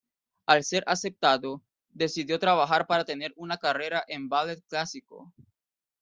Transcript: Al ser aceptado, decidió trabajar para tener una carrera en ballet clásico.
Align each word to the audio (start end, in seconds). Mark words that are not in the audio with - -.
Al 0.47 0.63
ser 0.63 0.81
aceptado, 0.87 1.61
decidió 1.91 2.39
trabajar 2.39 2.87
para 2.87 3.05
tener 3.05 3.33
una 3.35 3.57
carrera 3.59 4.03
en 4.07 4.29
ballet 4.29 4.59
clásico. 4.67 5.31